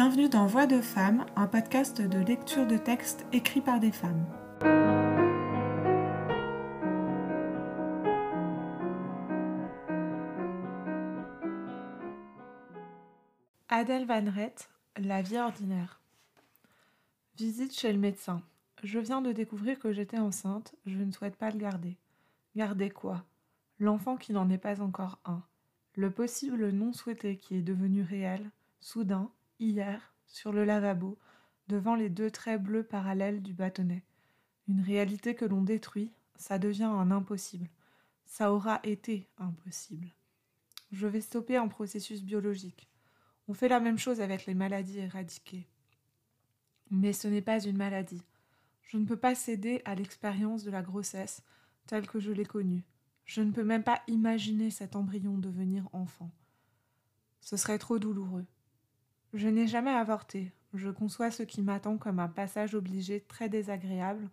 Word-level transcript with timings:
Bienvenue 0.00 0.28
dans 0.28 0.46
Voix 0.46 0.68
de 0.68 0.80
femmes, 0.80 1.26
un 1.34 1.48
podcast 1.48 2.00
de 2.00 2.20
lecture 2.20 2.68
de 2.68 2.76
textes 2.76 3.26
écrits 3.32 3.60
par 3.60 3.80
des 3.80 3.90
femmes. 3.90 4.24
Adèle 13.68 14.06
Van 14.06 14.30
Rett, 14.30 14.70
La 14.98 15.20
vie 15.20 15.36
ordinaire. 15.36 16.00
Visite 17.36 17.76
chez 17.76 17.92
le 17.92 17.98
médecin. 17.98 18.40
Je 18.84 19.00
viens 19.00 19.20
de 19.20 19.32
découvrir 19.32 19.80
que 19.80 19.90
j'étais 19.90 20.20
enceinte, 20.20 20.76
je 20.86 20.98
ne 20.98 21.10
souhaite 21.10 21.34
pas 21.34 21.50
le 21.50 21.58
garder. 21.58 21.96
Garder 22.54 22.90
quoi? 22.90 23.24
L'enfant 23.80 24.16
qui 24.16 24.32
n'en 24.32 24.48
est 24.48 24.58
pas 24.58 24.80
encore 24.80 25.18
un. 25.24 25.42
Le 25.96 26.12
possible 26.12 26.70
non 26.70 26.92
souhaité 26.92 27.36
qui 27.36 27.56
est 27.56 27.62
devenu 27.62 28.02
réel, 28.02 28.48
soudain, 28.78 29.32
hier, 29.58 30.14
sur 30.26 30.52
le 30.52 30.64
lavabo, 30.64 31.18
devant 31.68 31.94
les 31.94 32.08
deux 32.08 32.30
traits 32.30 32.62
bleus 32.62 32.84
parallèles 32.84 33.42
du 33.42 33.52
bâtonnet. 33.52 34.04
Une 34.68 34.80
réalité 34.80 35.34
que 35.34 35.44
l'on 35.44 35.62
détruit, 35.62 36.12
ça 36.36 36.58
devient 36.58 36.84
un 36.84 37.10
impossible. 37.10 37.68
Ça 38.24 38.52
aura 38.52 38.80
été 38.84 39.28
impossible. 39.38 40.08
Je 40.92 41.06
vais 41.06 41.20
stopper 41.20 41.56
un 41.56 41.68
processus 41.68 42.22
biologique. 42.22 42.88
On 43.48 43.54
fait 43.54 43.68
la 43.68 43.80
même 43.80 43.98
chose 43.98 44.20
avec 44.20 44.46
les 44.46 44.54
maladies 44.54 44.98
éradiquées. 44.98 45.66
Mais 46.90 47.12
ce 47.12 47.28
n'est 47.28 47.42
pas 47.42 47.62
une 47.64 47.76
maladie. 47.76 48.22
Je 48.82 48.96
ne 48.96 49.04
peux 49.04 49.16
pas 49.16 49.34
céder 49.34 49.82
à 49.84 49.94
l'expérience 49.94 50.64
de 50.64 50.70
la 50.70 50.82
grossesse 50.82 51.42
telle 51.86 52.06
que 52.06 52.20
je 52.20 52.32
l'ai 52.32 52.46
connue. 52.46 52.84
Je 53.24 53.42
ne 53.42 53.52
peux 53.52 53.64
même 53.64 53.84
pas 53.84 54.02
imaginer 54.06 54.70
cet 54.70 54.96
embryon 54.96 55.36
devenir 55.36 55.88
enfant. 55.92 56.30
Ce 57.40 57.56
serait 57.56 57.78
trop 57.78 57.98
douloureux. 57.98 58.46
Je 59.34 59.48
n'ai 59.48 59.66
jamais 59.66 59.90
avorté. 59.90 60.52
Je 60.74 60.88
conçois 60.90 61.30
ce 61.30 61.42
qui 61.42 61.62
m'attend 61.62 61.98
comme 61.98 62.18
un 62.18 62.28
passage 62.28 62.74
obligé 62.74 63.20
très 63.20 63.48
désagréable, 63.48 64.30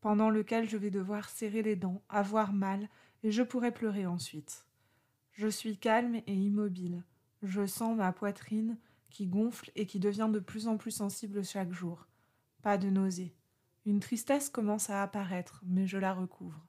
pendant 0.00 0.30
lequel 0.30 0.68
je 0.68 0.76
vais 0.76 0.90
devoir 0.90 1.28
serrer 1.28 1.62
les 1.62 1.76
dents, 1.76 2.02
avoir 2.08 2.52
mal, 2.52 2.88
et 3.22 3.32
je 3.32 3.42
pourrai 3.42 3.72
pleurer 3.72 4.06
ensuite. 4.06 4.66
Je 5.32 5.48
suis 5.48 5.76
calme 5.76 6.16
et 6.26 6.34
immobile. 6.34 7.02
Je 7.42 7.66
sens 7.66 7.96
ma 7.96 8.12
poitrine 8.12 8.78
qui 9.10 9.26
gonfle 9.26 9.70
et 9.74 9.86
qui 9.86 9.98
devient 9.98 10.30
de 10.32 10.40
plus 10.40 10.68
en 10.68 10.76
plus 10.76 10.90
sensible 10.90 11.44
chaque 11.44 11.72
jour. 11.72 12.06
Pas 12.62 12.78
de 12.78 12.90
nausée. 12.90 13.34
Une 13.86 14.00
tristesse 14.00 14.50
commence 14.50 14.90
à 14.90 15.02
apparaître, 15.02 15.62
mais 15.64 15.86
je 15.86 15.98
la 15.98 16.12
recouvre. 16.12 16.66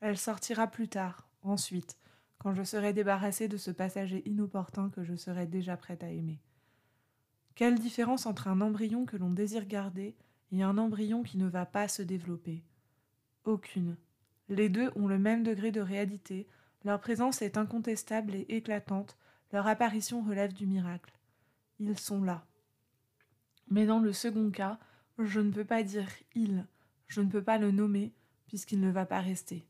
Elle 0.00 0.18
sortira 0.18 0.66
plus 0.66 0.88
tard, 0.88 1.28
ensuite, 1.42 1.98
quand 2.38 2.54
je 2.54 2.62
serai 2.62 2.92
débarrassée 2.92 3.48
de 3.48 3.56
ce 3.56 3.70
passager 3.70 4.22
inopportun 4.28 4.90
que 4.90 5.04
je 5.04 5.14
serai 5.14 5.46
déjà 5.46 5.76
prête 5.76 6.02
à 6.02 6.10
aimer. 6.10 6.40
Quelle 7.54 7.78
différence 7.78 8.26
entre 8.26 8.48
un 8.48 8.60
embryon 8.60 9.04
que 9.04 9.16
l'on 9.16 9.30
désire 9.30 9.66
garder 9.66 10.16
et 10.52 10.62
un 10.62 10.78
embryon 10.78 11.22
qui 11.22 11.38
ne 11.38 11.48
va 11.48 11.66
pas 11.66 11.88
se 11.88 12.02
développer? 12.02 12.62
Aucune. 13.44 13.96
Les 14.48 14.68
deux 14.68 14.90
ont 14.96 15.06
le 15.06 15.18
même 15.18 15.42
degré 15.42 15.70
de 15.70 15.80
réalité, 15.80 16.46
leur 16.84 17.00
présence 17.00 17.42
est 17.42 17.56
incontestable 17.56 18.34
et 18.34 18.46
éclatante, 18.48 19.16
leur 19.52 19.66
apparition 19.66 20.22
relève 20.22 20.52
du 20.52 20.66
miracle. 20.66 21.12
Ils 21.78 21.98
sont 21.98 22.22
là. 22.22 22.44
Mais 23.68 23.86
dans 23.86 24.00
le 24.00 24.12
second 24.12 24.50
cas, 24.50 24.78
je 25.18 25.40
ne 25.40 25.50
peux 25.50 25.64
pas 25.64 25.82
dire 25.82 26.08
il, 26.34 26.66
je 27.06 27.20
ne 27.20 27.30
peux 27.30 27.42
pas 27.42 27.58
le 27.58 27.70
nommer, 27.70 28.12
puisqu'il 28.46 28.80
ne 28.80 28.90
va 28.90 29.06
pas 29.06 29.20
rester. 29.20 29.66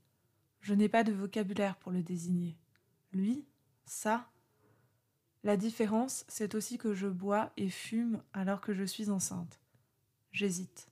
Je 0.61 0.75
n'ai 0.75 0.89
pas 0.89 1.05
de 1.05 1.13
vocabulaire 1.13 1.77
pour 1.77 1.93
le 1.93 2.03
désigner. 2.03 2.57
Lui, 3.13 3.45
ça. 3.85 4.29
La 5.45 5.57
différence, 5.57 6.25
c'est 6.29 6.55
aussi 6.55 6.79
que 6.79 6.95
je 6.95 7.09
bois 7.09 7.51
et 7.57 7.69
fume 7.69 8.23
alors 8.33 8.61
que 8.61 8.73
je 8.73 8.85
suis 8.85 9.11
enceinte. 9.11 9.61
J'hésite. 10.31 10.89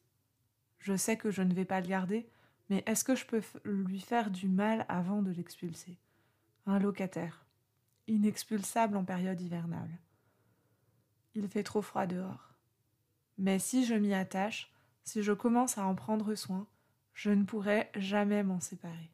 Je 0.78 0.97
sais 0.97 1.16
que 1.16 1.31
je 1.31 1.43
ne 1.43 1.55
vais 1.55 1.65
pas 1.65 1.81
le 1.81 1.87
garder, 1.87 2.28
mais 2.69 2.83
est-ce 2.87 3.05
que 3.05 3.15
je 3.15 3.27
peux 3.27 3.43
lui 3.65 4.00
faire 4.00 4.31
du 4.31 4.49
mal 4.49 4.87
avant 4.89 5.22
de 5.22 5.31
l'expulser? 5.31 5.99
Un 6.66 6.78
locataire, 6.78 7.44
inexpulsable 8.09 8.97
en 8.97 9.05
période 9.05 9.41
hivernale. 9.41 9.91
Il 11.34 11.49
fait 11.49 11.62
trop 11.62 11.83
froid 11.83 12.06
dehors. 12.06 12.55
Mais 13.39 13.59
si 13.59 13.84
je 13.84 13.94
m'y 13.94 14.15
attache, 14.15 14.72
si 15.05 15.22
je 15.22 15.33
commence 15.33 15.78
à 15.78 15.84
en 15.84 15.94
prendre 15.94 16.34
soin, 16.34 16.66
je 17.15 17.31
ne 17.31 17.44
pourrai 17.44 17.91
jamais 17.97 18.43
m'en 18.43 18.60
séparer. 18.60 19.10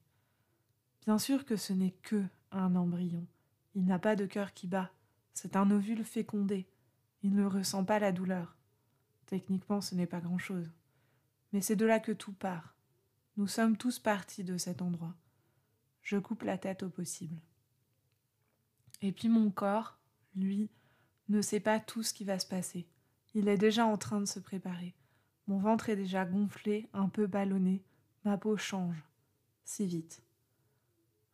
Bien 1.05 1.19
sûr 1.19 1.45
que 1.45 1.57
ce 1.57 1.73
n'est 1.73 1.95
que 2.03 2.25
un 2.53 2.75
embryon. 2.75 3.27
Il 3.75 3.85
n'a 3.85 3.99
pas 3.99 4.17
de 4.17 4.27
cœur 4.27 4.55
qui 4.55 4.67
bat. 4.67 4.91
C'est 5.37 5.55
un 5.55 5.71
ovule 5.71 6.03
fécondé. 6.03 6.67
Il 7.23 7.35
ne 7.35 7.45
ressent 7.45 7.85
pas 7.85 7.99
la 7.99 8.11
douleur. 8.11 8.57
Techniquement, 9.27 9.83
ce 9.83 9.95
n'est 9.95 10.07
pas 10.07 10.21
grand-chose. 10.21 10.73
Mais 11.53 11.61
c'est 11.61 11.77
de 11.77 11.85
là 11.85 12.01
que 12.01 12.13
tout 12.13 12.33
part. 12.33 12.75
Nous 13.37 13.47
sommes 13.47 13.77
tous 13.77 13.99
partis 13.99 14.45
de 14.45 14.57
cet 14.57 14.81
endroit. 14.81 15.15
Je 16.01 16.17
coupe 16.17 16.43
la 16.43 16.57
tête 16.57 16.85
au 16.85 16.89
possible. 16.89 17.39
Et 19.03 19.13
puis 19.13 19.29
mon 19.29 19.51
corps, 19.51 19.99
lui, 20.35 20.71
ne 21.29 21.43
sait 21.43 21.61
pas 21.61 21.81
tout 21.81 22.03
ce 22.03 22.15
qui 22.15 22.25
va 22.25 22.39
se 22.39 22.47
passer. 22.47 22.89
Il 23.35 23.49
est 23.49 23.59
déjà 23.59 23.85
en 23.85 23.99
train 23.99 24.21
de 24.21 24.27
se 24.27 24.41
préparer. 24.41 24.95
Mon 25.49 25.59
ventre 25.59 25.91
est 25.91 25.97
déjà 25.97 26.25
gonflé, 26.25 26.89
un 26.95 27.11
peu 27.11 27.27
ballonné. 27.27 27.85
Ma 28.25 28.39
peau 28.39 28.57
change. 28.57 29.05
Si 29.65 29.87
vite. 29.87 30.23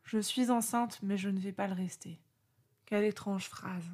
Je 0.02 0.18
suis 0.18 0.50
enceinte, 0.50 0.98
mais 1.04 1.16
je 1.16 1.28
ne 1.28 1.38
vais 1.38 1.52
pas 1.52 1.68
le 1.68 1.74
rester. 1.74 2.18
Quelle 2.92 3.04
étrange 3.04 3.48
phrase. 3.48 3.90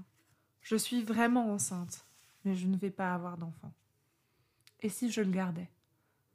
Je 0.61 0.75
suis 0.75 1.05
vraiment 1.05 1.53
enceinte, 1.53 2.05
mais 2.45 2.57
je 2.57 2.67
ne 2.67 2.77
vais 2.77 2.91
pas 2.91 3.15
avoir 3.15 3.39
d'enfant. 3.39 3.73
Et 4.81 4.89
si 4.89 5.13
je 5.13 5.21
le 5.21 5.31
gardais? 5.31 5.71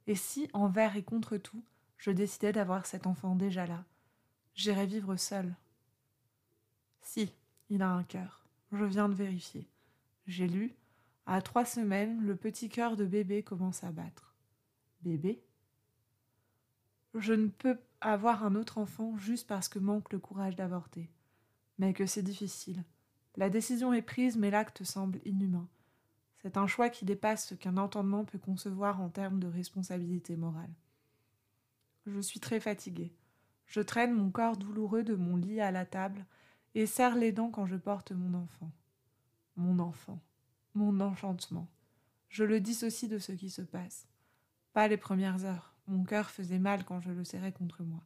Et 0.07 0.15
si, 0.15 0.49
envers 0.53 0.95
et 0.95 1.03
contre 1.03 1.35
tout, 1.35 1.61
je 1.97 2.09
décidais 2.09 2.53
d'avoir 2.53 2.85
cet 2.85 3.05
enfant 3.05 3.35
déjà 3.35 3.67
là? 3.67 3.83
J'irais 4.55 4.85
vivre 4.85 5.17
seule. 5.17 5.53
Si, 7.01 7.33
il 7.67 7.81
a 7.81 7.89
un 7.89 8.03
cœur. 8.03 8.45
Je 8.71 8.85
viens 8.85 9.09
de 9.09 9.13
vérifier. 9.13 9.67
J'ai 10.25 10.47
lu. 10.47 10.73
À 11.25 11.41
trois 11.41 11.65
semaines, 11.65 12.21
le 12.21 12.37
petit 12.37 12.69
cœur 12.69 12.95
de 12.95 13.03
bébé 13.03 13.43
commence 13.43 13.83
à 13.83 13.91
battre. 13.91 14.33
Bébé? 15.01 15.43
Je 17.13 17.33
ne 17.33 17.47
peux 17.49 17.77
avoir 17.99 18.45
un 18.45 18.55
autre 18.55 18.77
enfant 18.77 19.17
juste 19.17 19.47
parce 19.47 19.67
que 19.67 19.79
manque 19.79 20.13
le 20.13 20.19
courage 20.19 20.55
d'avorter. 20.55 21.09
Mais 21.77 21.93
que 21.93 22.05
c'est 22.05 22.23
difficile. 22.23 22.83
La 23.35 23.49
décision 23.49 23.93
est 23.93 24.01
prise, 24.01 24.37
mais 24.37 24.51
l'acte 24.51 24.83
semble 24.83 25.19
inhumain. 25.25 25.67
C'est 26.41 26.57
un 26.57 26.67
choix 26.67 26.89
qui 26.89 27.05
dépasse 27.05 27.47
ce 27.47 27.55
qu'un 27.55 27.77
entendement 27.77 28.25
peut 28.25 28.37
concevoir 28.37 29.01
en 29.01 29.09
termes 29.09 29.39
de 29.39 29.47
responsabilité 29.47 30.35
morale. 30.35 30.73
Je 32.05 32.19
suis 32.19 32.39
très 32.39 32.59
fatiguée. 32.59 33.13
Je 33.65 33.79
traîne 33.79 34.13
mon 34.13 34.29
corps 34.29 34.57
douloureux 34.57 35.03
de 35.03 35.15
mon 35.15 35.37
lit 35.37 35.61
à 35.61 35.71
la 35.71 35.85
table 35.85 36.25
et 36.75 36.85
serre 36.85 37.15
les 37.15 37.31
dents 37.31 37.49
quand 37.49 37.65
je 37.65 37.77
porte 37.77 38.11
mon 38.11 38.37
enfant. 38.37 38.71
Mon 39.55 39.79
enfant. 39.79 40.19
Mon 40.73 40.99
enchantement. 40.99 41.69
Je 42.27 42.43
le 42.43 42.59
dissocie 42.59 43.09
de 43.09 43.19
ce 43.19 43.31
qui 43.31 43.49
se 43.49 43.61
passe. 43.61 44.07
Pas 44.73 44.87
les 44.87 44.97
premières 44.97 45.45
heures. 45.45 45.73
Mon 45.87 46.03
cœur 46.03 46.29
faisait 46.29 46.59
mal 46.59 46.83
quand 46.83 46.99
je 46.99 47.11
le 47.11 47.23
serrais 47.23 47.51
contre 47.51 47.83
moi. 47.83 48.03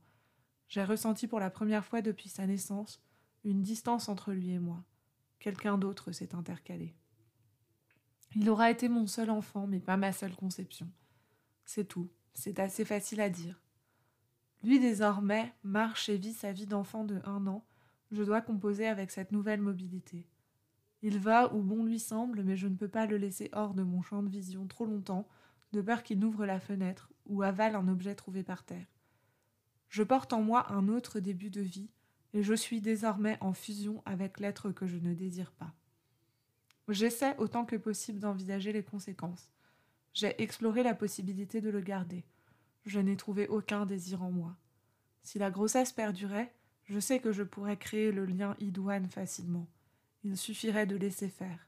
J'ai 0.68 0.84
ressenti 0.84 1.28
pour 1.28 1.40
la 1.40 1.50
première 1.50 1.86
fois 1.86 2.02
depuis 2.02 2.30
sa 2.30 2.46
naissance 2.46 3.02
une 3.48 3.62
distance 3.62 4.10
entre 4.10 4.34
lui 4.34 4.52
et 4.52 4.60
moi. 4.60 4.84
Quelqu'un 5.40 5.78
d'autre 5.78 6.12
s'est 6.12 6.36
intercalé. 6.36 6.94
Il 8.36 8.50
aura 8.50 8.70
été 8.70 8.90
mon 8.90 9.08
seul 9.08 9.30
enfant, 9.30 9.68
mais 9.68 9.80
pas 9.80 9.98
ma 9.98 10.12
seule 10.12 10.36
conception. 10.36 10.90
C'est 11.66 11.88
tout, 11.88 12.10
c'est 12.34 12.60
assez 12.60 12.84
facile 12.84 13.22
à 13.22 13.30
dire. 13.30 13.62
Lui 14.64 14.80
désormais 14.80 15.54
marche 15.64 16.10
et 16.10 16.18
vit 16.18 16.34
sa 16.34 16.52
vie 16.52 16.66
d'enfant 16.66 17.06
de 17.06 17.22
un 17.24 17.48
an, 17.48 17.66
je 18.12 18.24
dois 18.24 18.42
composer 18.42 18.88
avec 18.88 19.12
cette 19.12 19.32
nouvelle 19.32 19.62
mobilité. 19.62 20.28
Il 21.02 21.20
va 21.20 21.54
où 21.54 21.62
bon 21.62 21.84
lui 21.86 22.00
semble, 22.00 22.44
mais 22.44 22.58
je 22.58 22.68
ne 22.68 22.76
peux 22.76 22.88
pas 22.88 23.06
le 23.06 23.18
laisser 23.18 23.50
hors 23.54 23.74
de 23.74 23.84
mon 23.84 24.02
champ 24.02 24.24
de 24.24 24.30
vision 24.30 24.68
trop 24.68 24.86
longtemps, 24.86 25.28
de 25.72 25.82
peur 25.82 26.04
qu'il 26.04 26.20
n'ouvre 26.20 26.46
la 26.46 26.60
fenêtre 26.60 27.12
ou 27.26 27.44
avale 27.44 27.76
un 27.76 27.88
objet 27.88 28.16
trouvé 28.16 28.44
par 28.44 28.64
terre. 28.64 28.88
Je 29.90 30.04
porte 30.04 30.34
en 30.34 30.42
moi 30.42 30.72
un 30.72 30.88
autre 30.90 31.20
début 31.20 31.50
de 31.50 31.62
vie, 31.62 31.90
et 32.34 32.44
je 32.44 32.54
suis 32.54 32.82
désormais 32.82 33.38
en 33.42 33.54
fusion 33.54 34.02
avec 34.06 34.40
l'être 34.40 34.72
que 34.72 34.88
je 34.88 34.98
ne 34.98 35.14
désire 35.14 35.52
pas. 35.52 35.74
J'essaie 36.90 37.36
autant 37.38 37.66
que 37.66 37.76
possible 37.76 38.20
d'envisager 38.20 38.72
les 38.72 38.84
conséquences. 38.84 39.52
J'ai 40.14 40.42
exploré 40.42 40.84
la 40.84 40.96
possibilité 40.96 41.62
de 41.62 41.70
le 41.70 41.82
garder. 41.82 42.24
Je 42.86 43.00
n'ai 43.00 43.18
trouvé 43.18 43.48
aucun 43.48 43.86
désir 43.86 44.24
en 44.24 44.32
moi. 44.32 44.56
Si 45.22 45.38
la 45.38 45.52
grossesse 45.52 45.92
perdurait, 45.92 46.54
je 46.86 47.00
sais 47.00 47.20
que 47.20 47.34
je 47.34 47.44
pourrais 47.44 47.78
créer 47.78 48.12
le 48.14 48.26
lien 48.26 48.56
idoine 48.60 49.10
facilement. 49.10 49.68
Il 50.24 50.38
suffirait 50.38 50.86
de 50.86 50.96
laisser 50.96 51.28
faire. 51.28 51.68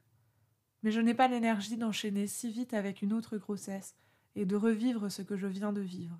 Mais 0.81 0.91
je 0.91 1.01
n'ai 1.01 1.13
pas 1.13 1.27
l'énergie 1.27 1.75
d'enchaîner 1.75 2.25
si 2.25 2.49
vite 2.49 2.73
avec 2.73 3.01
une 3.01 3.11
autre 3.11 3.37
grossesse 3.37 3.95
et 4.35 4.45
de 4.45 4.55
revivre 4.55 5.11
ce 5.11 5.21
que 5.21 5.35
je 5.35 5.47
viens 5.47 5.73
de 5.73 5.81
vivre. 5.81 6.17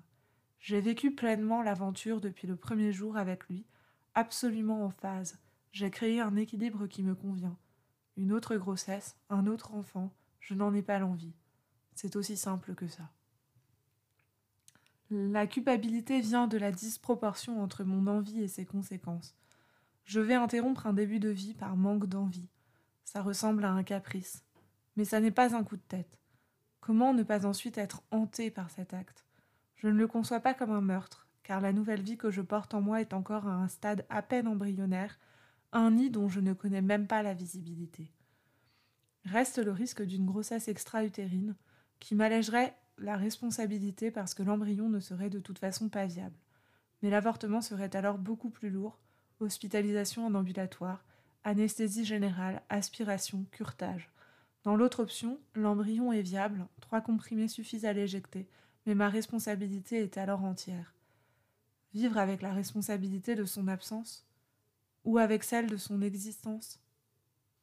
J'ai 0.58 0.82
vécu 0.82 1.14
pleinement 1.14 1.62
l'aventure 1.62 2.20
depuis 2.20 2.46
le 2.46 2.56
premier 2.56 2.92
jour 2.92 3.16
avec 3.16 3.48
lui, 3.48 3.64
absolument 4.14 4.84
en 4.84 4.90
phase. 4.90 5.38
J'ai 5.72 5.90
créé 5.90 6.20
un 6.20 6.36
équilibre 6.36 6.86
qui 6.86 7.02
me 7.02 7.14
convient. 7.14 7.56
une 8.16 8.32
autre 8.32 8.56
grossesse, 8.56 9.16
un 9.30 9.46
autre 9.46 9.74
enfant, 9.74 10.12
je 10.40 10.54
n'en 10.54 10.74
ai 10.74 10.82
pas 10.82 10.98
l'envie. 10.98 11.32
C'est 11.94 12.16
aussi 12.16 12.36
simple 12.36 12.74
que 12.74 12.86
ça. 12.86 13.10
La 15.10 15.46
culpabilité 15.46 16.20
vient 16.20 16.46
de 16.46 16.58
la 16.58 16.70
disproportion 16.70 17.62
entre 17.62 17.82
mon 17.84 18.06
envie 18.06 18.42
et 18.42 18.48
ses 18.48 18.64
conséquences. 18.64 19.34
Je 20.04 20.20
vais 20.20 20.34
interrompre 20.34 20.86
un 20.86 20.92
début 20.92 21.18
de 21.18 21.28
vie 21.28 21.54
par 21.54 21.76
manque 21.76 22.06
d'envie. 22.06 22.48
Ça 23.04 23.22
ressemble 23.22 23.64
à 23.64 23.72
un 23.72 23.82
caprice. 23.82 24.44
Mais 24.96 25.04
ça 25.04 25.20
n'est 25.20 25.30
pas 25.30 25.56
un 25.56 25.64
coup 25.64 25.76
de 25.76 25.82
tête. 25.82 26.18
Comment 26.80 27.14
ne 27.14 27.22
pas 27.22 27.46
ensuite 27.46 27.78
être 27.78 28.02
hanté 28.10 28.50
par 28.50 28.70
cet 28.70 28.94
acte? 28.94 29.24
Je 29.76 29.88
ne 29.88 29.94
le 29.94 30.06
conçois 30.06 30.40
pas 30.40 30.54
comme 30.54 30.72
un 30.72 30.80
meurtre, 30.80 31.26
car 31.50 31.60
la 31.60 31.72
nouvelle 31.72 32.00
vie 32.00 32.16
que 32.16 32.30
je 32.30 32.42
porte 32.42 32.74
en 32.74 32.80
moi 32.80 33.00
est 33.00 33.12
encore 33.12 33.48
à 33.48 33.54
un 33.54 33.66
stade 33.66 34.06
à 34.08 34.22
peine 34.22 34.46
embryonnaire, 34.46 35.18
un 35.72 35.90
nid 35.90 36.08
dont 36.08 36.28
je 36.28 36.38
ne 36.38 36.52
connais 36.52 36.80
même 36.80 37.08
pas 37.08 37.24
la 37.24 37.34
visibilité. 37.34 38.12
Reste 39.24 39.58
le 39.58 39.72
risque 39.72 40.02
d'une 40.02 40.26
grossesse 40.26 40.68
extra-utérine, 40.68 41.56
qui 41.98 42.14
m'allégerait 42.14 42.76
la 42.98 43.16
responsabilité 43.16 44.12
parce 44.12 44.32
que 44.32 44.44
l'embryon 44.44 44.88
ne 44.88 45.00
serait 45.00 45.28
de 45.28 45.40
toute 45.40 45.58
façon 45.58 45.88
pas 45.88 46.06
viable. 46.06 46.38
Mais 47.02 47.10
l'avortement 47.10 47.62
serait 47.62 47.96
alors 47.96 48.18
beaucoup 48.18 48.50
plus 48.50 48.70
lourd, 48.70 49.00
hospitalisation 49.40 50.24
en 50.24 50.36
ambulatoire, 50.36 51.04
anesthésie 51.42 52.04
générale, 52.04 52.62
aspiration, 52.68 53.44
curtage. 53.50 54.08
Dans 54.62 54.76
l'autre 54.76 55.02
option, 55.02 55.40
l'embryon 55.56 56.12
est 56.12 56.22
viable, 56.22 56.68
trois 56.80 57.00
comprimés 57.00 57.48
suffisent 57.48 57.86
à 57.86 57.92
l'éjecter, 57.92 58.46
mais 58.86 58.94
ma 58.94 59.08
responsabilité 59.08 60.00
est 60.00 60.16
alors 60.16 60.44
entière. 60.44 60.94
Vivre 61.92 62.18
avec 62.18 62.42
la 62.42 62.52
responsabilité 62.52 63.34
de 63.34 63.44
son 63.44 63.66
absence 63.68 64.26
ou 65.04 65.18
avec 65.18 65.42
celle 65.42 65.66
de 65.66 65.76
son 65.76 66.02
existence 66.02 66.80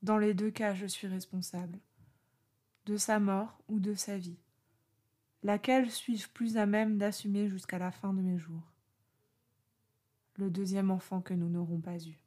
Dans 0.02 0.18
les 0.18 0.34
deux 0.34 0.52
cas, 0.52 0.74
je 0.74 0.86
suis 0.86 1.08
responsable. 1.08 1.80
De 2.86 2.98
sa 2.98 3.20
mort 3.20 3.62
ou 3.68 3.80
de 3.80 3.94
sa 3.94 4.18
vie. 4.18 4.40
Laquelle 5.44 5.90
suis-je 5.90 6.28
plus 6.28 6.58
à 6.58 6.66
même 6.66 6.98
d'assumer 6.98 7.48
jusqu'à 7.48 7.78
la 7.78 7.92
fin 7.92 8.14
de 8.14 8.22
mes 8.22 8.38
jours? 8.38 8.74
Le 10.36 10.50
deuxième 10.50 10.92
enfant 10.92 11.22
que 11.22 11.34
nous 11.34 11.50
n'aurons 11.50 11.80
pas 11.80 11.98
eu. 11.98 12.27